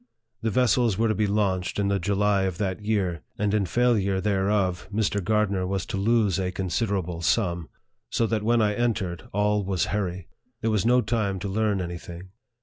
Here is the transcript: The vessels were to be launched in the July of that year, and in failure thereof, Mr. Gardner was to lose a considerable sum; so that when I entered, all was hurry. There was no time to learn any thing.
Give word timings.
The 0.41 0.49
vessels 0.49 0.97
were 0.97 1.09
to 1.09 1.13
be 1.13 1.27
launched 1.27 1.77
in 1.77 1.87
the 1.89 1.99
July 1.99 2.45
of 2.45 2.57
that 2.57 2.83
year, 2.83 3.21
and 3.37 3.53
in 3.53 3.67
failure 3.67 4.19
thereof, 4.19 4.89
Mr. 4.91 5.23
Gardner 5.23 5.67
was 5.67 5.85
to 5.85 5.97
lose 5.97 6.39
a 6.39 6.51
considerable 6.51 7.21
sum; 7.21 7.69
so 8.09 8.25
that 8.25 8.41
when 8.41 8.63
I 8.63 8.73
entered, 8.73 9.29
all 9.31 9.63
was 9.63 9.85
hurry. 9.93 10.27
There 10.61 10.71
was 10.71 10.87
no 10.87 11.01
time 11.01 11.37
to 11.41 11.47
learn 11.47 11.79
any 11.79 11.99
thing. 11.99 12.29